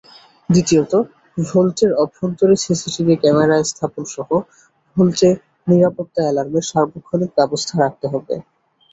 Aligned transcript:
দ্বিতীয়ত, 0.49 0.93
ভল্টের 1.45 1.91
অভ্যন্তরে 2.03 2.55
CCTV 2.63 3.15
camera 3.23 3.57
স্থাপনসহ 3.63 4.27
ভল্টে 4.97 5.29
নিরাপত্তা 5.67 6.21
অ্যালার্মের 6.23 6.65
সার্বক্ষণিক 6.71 7.31
ব্যবস্থা 7.37 7.73
রাখতে 7.77 8.05
হবে। 8.13 8.35